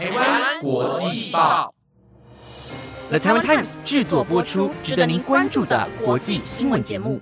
[0.00, 1.74] 台湾国际报
[3.10, 7.20] ，The Taiwan Times 制作播出，值得您关注的国际新闻节目。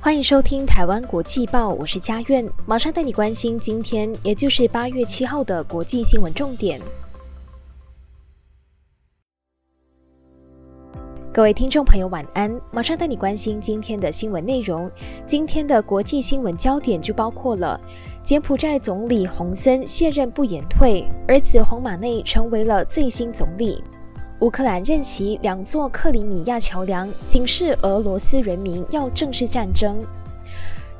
[0.00, 6.80] 欢迎收听台湾国际报，我是佳苑，马上带你关心今天，也就是八月七号的国际新闻重点。
[11.34, 12.60] 各位听众朋友，晚安！
[12.70, 14.90] 马上带你关心今天的新闻内容。
[15.24, 17.80] 今天的国际新闻焦点就包括了
[18.22, 23.82] 柬埔寨总理洪森卸任不言退，儿子洪马内成为了最新总理；
[24.40, 30.04] 乌克兰任袭两座克里米亚桥梁，警示俄罗斯人民要正式战争；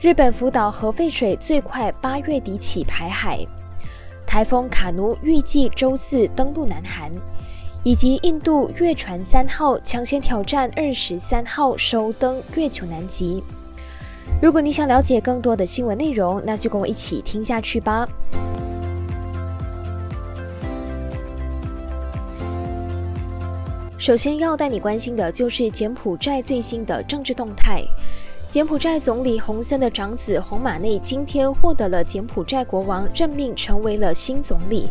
[0.01, 3.47] 日本福岛核废水最快八月底起排海；
[4.27, 7.13] 台风卡努预计周四登陆南韩。
[7.85, 13.43] 以及印度月船三号抢先挑战二十三号首登月球南极。
[14.41, 18.09] 如果你想了解更多的新闻内容，那就跟我一起听下去吧。
[23.99, 27.85] 首先要带你关心的就是柬埔寨最新的政治动态。
[28.53, 34.91] 柬埔寨总理洪森的长子洪马内今天获得了柬埔寨国王任命，成为了新总理。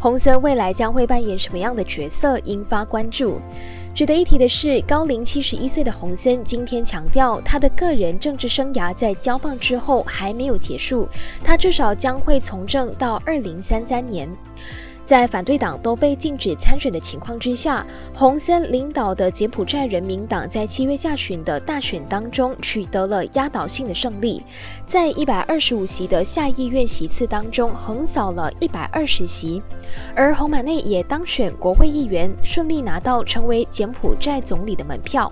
[0.00, 3.38] 洪森未来将会扮演什么样的角色，引发关注。
[3.94, 11.06] 值得一提的是，高龄七十一岁的洪森今天强调，他的个人政治生涯在交棒之后还没有结束，
[11.44, 14.26] 他至少将会从政到二零三三年。
[15.04, 24.42] 在反对党都被禁止参选的情况之下，洪森领导的柬埔寨人民党在七月下旬的大选当中取得了压倒性的胜利，
[24.86, 29.60] 在一百二十五席的下议院席次当中横扫了一百二十席，
[30.14, 35.30] 而洪马内也当选国会议员，顺利拿到成为柬埔寨总理的门票。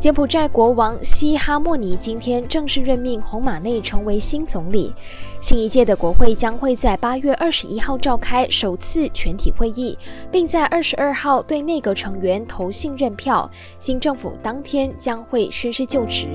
[0.00, 4.92] 柬埔寨国王西哈莫尼今天正式任命洪马内成为新总理。
[5.40, 9.96] 新一届的国会将会在八月二十一号召开首次全体会议，
[10.30, 13.50] 并在二十二号对内阁成员投信任票。
[13.78, 16.28] 新政府当天将会宣誓就职。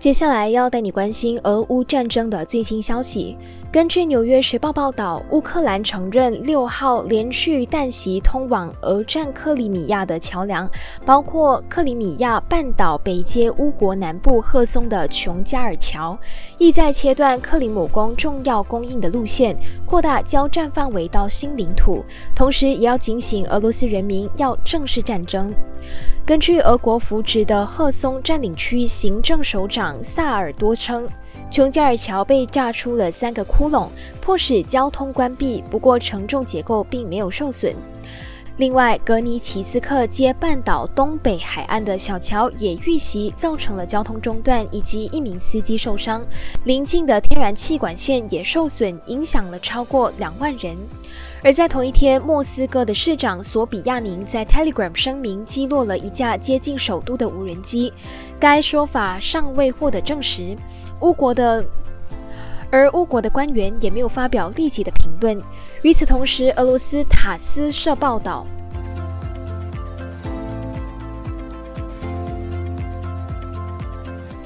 [0.00, 3.36] 接下来要带你关心俄乌战争的最新消息。
[3.70, 10.68] 根据《纽约时报》报道，乌克兰承认六号连续弹袭通往俄占克里米亚的桥梁，
[11.04, 16.18] 包括克里米亚半岛北接乌国南部赫松的琼加尔桥，
[16.56, 19.54] 意在切断克里姆宫重要供应的路线，
[19.84, 22.02] 扩大交战范围到新领土，
[22.34, 25.54] 同时也要警醒俄罗斯人民要正视战争。
[26.24, 31.06] 根据俄国扶植的赫松占领区行政首长萨尔多称。
[31.50, 33.88] 琼加尔桥被炸出了三个窟窿，
[34.20, 35.64] 迫使交通关闭。
[35.70, 37.74] 不过承重结构并没有受损。
[38.58, 46.24] 另外，格尼奇斯克街半岛东北海岸的小桥也遇袭，造成了交通中断，以及一名司机受伤。
[46.64, 50.76] 邻近的天然气管线也受损，影响了超过两万人。
[51.44, 57.92] 而在同一天，莫斯科的市长索比亚宁在 Telegram 声明击落了一架接近首都的无人机，
[58.40, 60.56] 该说法尚未获得证实。
[61.02, 61.64] 乌国的，
[62.70, 65.40] 而乌国的官员也没有发表立即的评论。
[65.82, 68.46] 与此同时，俄罗斯塔斯社报道。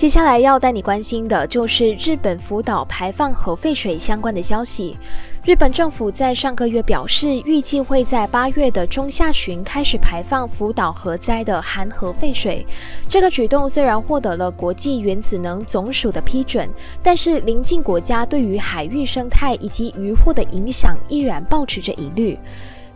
[0.03, 4.99] 接下来要带你关心的就是日本福岛排放核废水相关的消息。
[5.45, 12.67] 日本政府在上个月表示，预计会在八月的中下旬开始排放福岛核灾的含核废水。
[13.09, 16.69] 这个举动虽然获得了国际原子能总署的批准，
[17.01, 22.37] 但是邻近国家对于海域生态以及渔获的影响依然保持着疑虑。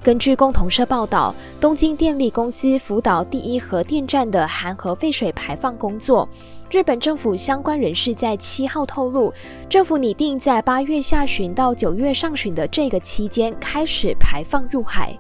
[0.03, 6.29] 根据共同社报道，东京电力公司福岛第一核电站的含核废水排放工作，
[6.69, 9.33] 日本政府相关人士在七号透露，
[9.69, 15.17] 政府拟定在八月下旬到九月上旬的这个期间开始排放入海。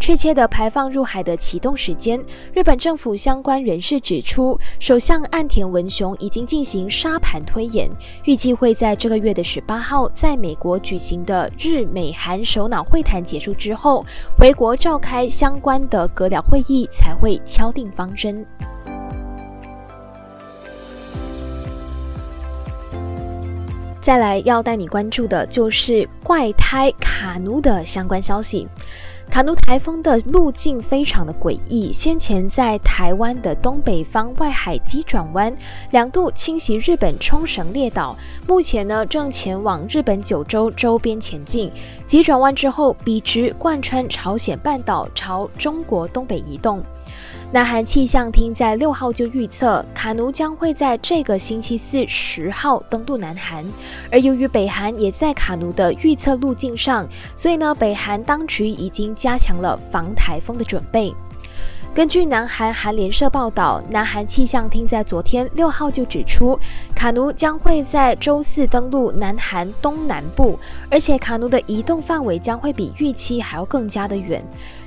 [0.00, 2.18] 确切的排放入海的启动时间，
[2.54, 7.90] 日本政府相关人士指出，首相岸田文雄已经进行沙盘推演，
[8.24, 14.04] 预计会在这个月的十八号，在美国举行的日美韩首脑会谈结束之后。
[14.38, 18.44] 回国召开相关的阁僚会议，才会敲定方针。
[24.06, 28.68] 再来要带你关注的就是怪胎卡努的相关消息。
[29.28, 35.52] 卡努台风的路径非常的诡异，先前在台湾的东北方外海急转弯，
[35.90, 38.16] 两度侵袭日本冲绳列岛，
[38.46, 41.68] 目前呢正前往日本九州周边前进。
[42.06, 46.80] 急转弯之后，笔直贯穿朝鲜半岛，朝中国东北移动。
[47.52, 53.64] 南韩气象厅在六号就预测，卡努将会在这个星期四十号登陆南韩，
[54.10, 57.06] 而由于北韩也在卡努的预测路径上，
[57.36, 61.14] 所以呢，北韩当局已经加强了防台风的准备。
[61.94, 66.58] 根据南韩韩联社报道，南韩气象厅在昨天六号就指出，
[66.94, 70.58] 卡努将会在周四登陆南韩东南部，
[70.90, 74.44] 而且卡努的移动范围将会比预期还要更加的远。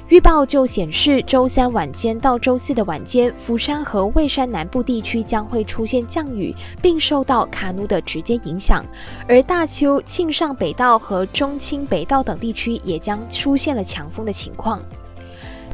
[0.10, 6.52] 预报就显示，周三晚间到周四的晚间，釜山和蔚山南部地区将会出现降雨，
[6.82, 8.84] 并受到卡努的直接影响；
[9.28, 14.82] 而大邱、庆尚北道和中清北道等地区也将出现了强风的情况。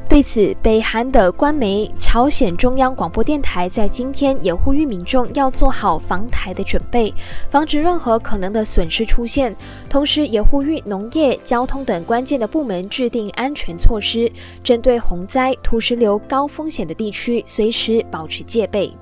[0.08, 7.14] 对此，北韩的官媒朝鲜中央广播电台在今天也呼吁民众要做好防台的准备，
[7.50, 9.54] 防止任何可能的损失出现。
[9.90, 14.32] 同时，也呼吁农业、交通等关键的部门制定安全措施，
[14.64, 18.94] 针对洪灾、土石流高风险的地区，随时保持戒备。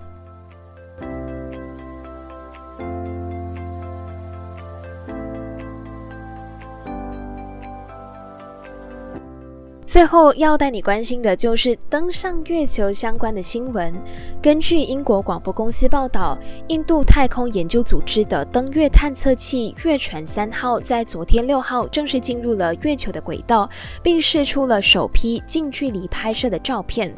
[9.94, 13.94] 最后要带你关心的就是登上月球相关的新闻。
[14.42, 16.36] 根据英国广播公司报道，
[16.68, 23.70] 印度太空研究组织的登月探测器月船三号在昨天六号正式进入了月球的轨道，
[24.02, 27.16] 并试出了首批近距离拍摄的照片。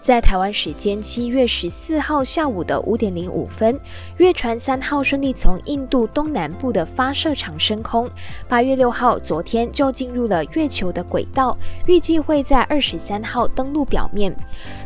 [0.00, 3.78] 在台湾时间七月十四号下午的五点零五分，
[4.16, 8.08] 月船三号顺利从印度东南部的发射场升空。
[8.48, 11.56] 八月六号，昨天就进入了月球的轨道，
[11.86, 14.34] 预计会在二十三号登陆表面。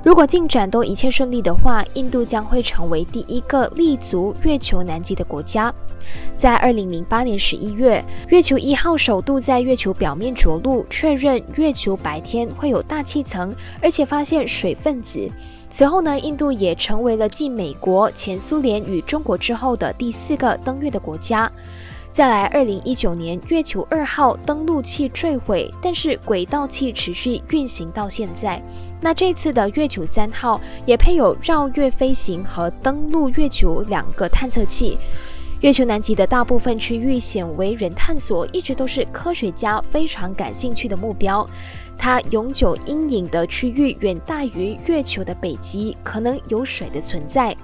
[0.02, 5.72] 如果进展都一切顺利的话，印度将会成为第一个立足月球南极的国家。
[6.36, 15.30] 在二零零八年十一月，月球一号首度在月球表面着陆，确认月球白天会有大气层，而且发现水分子。
[15.68, 21.50] 此后呢，印度也成为了继美国、前苏联与中国之后的第四个登月的国家。
[22.12, 28.62] 再来，二零一九年月球二号登陆器坠毁，但是轨道器持续运行到现在。
[29.00, 34.98] 那这次的月球三号也配有绕月飞行和登陆月球两个探测器。
[35.62, 41.48] 月球南极的大部分区域鲜为人探索，一直都是科学家非常感兴趣的目标。
[41.96, 47.56] 它永久阴影的区域远大于月球的北极，可能有水的存在。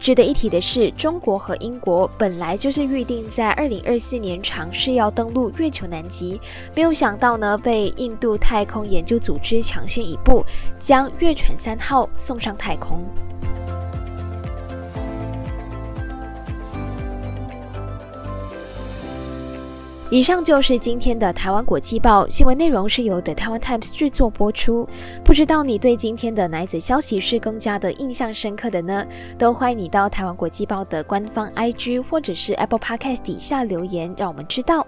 [0.00, 6.40] 值得一提的是，中国和英国本来就是预定在二零二四年尝试要登陆月球南极，
[6.76, 10.44] 没有想到呢，被印度太空研究组织抢先一步，
[10.78, 13.04] 将月船三号送上太空。
[20.10, 24.88] 以上就是今天的台湾国际报新闻内容，是由 The town Times 制作播出。
[25.22, 29.04] 不知道你对今天的哪则消息是更加的印象深刻的呢？
[29.36, 34.86] 都欢迎你到台湾国际报的官方 IG 或者是 Apple Podcast 底下留言，让我们知道。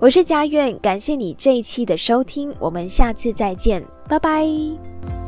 [0.00, 5.21] 我是佳苑，感谢你这一期的收听，我们下次再见，拜拜。